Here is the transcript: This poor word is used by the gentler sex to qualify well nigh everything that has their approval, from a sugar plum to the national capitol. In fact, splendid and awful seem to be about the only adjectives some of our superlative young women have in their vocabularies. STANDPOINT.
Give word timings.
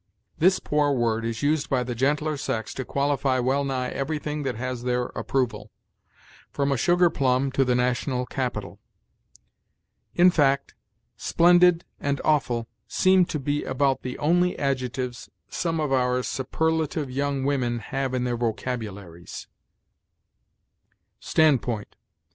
This 0.39 0.57
poor 0.57 0.91
word 0.93 1.23
is 1.23 1.43
used 1.43 1.69
by 1.69 1.83
the 1.83 1.93
gentler 1.93 2.35
sex 2.35 2.73
to 2.73 2.83
qualify 2.83 3.37
well 3.37 3.63
nigh 3.63 3.89
everything 3.89 4.41
that 4.41 4.55
has 4.55 4.81
their 4.81 5.03
approval, 5.15 5.69
from 6.49 6.71
a 6.71 6.75
sugar 6.75 7.11
plum 7.11 7.51
to 7.51 7.63
the 7.63 7.75
national 7.75 8.25
capitol. 8.25 8.79
In 10.15 10.31
fact, 10.31 10.73
splendid 11.17 11.85
and 11.99 12.19
awful 12.25 12.67
seem 12.87 13.25
to 13.25 13.37
be 13.37 13.63
about 13.63 14.01
the 14.01 14.17
only 14.17 14.57
adjectives 14.57 15.29
some 15.49 15.79
of 15.79 15.91
our 15.91 16.23
superlative 16.23 17.11
young 17.11 17.43
women 17.43 17.77
have 17.77 18.15
in 18.15 18.23
their 18.23 18.37
vocabularies. 18.37 19.45
STANDPOINT. 21.19 21.95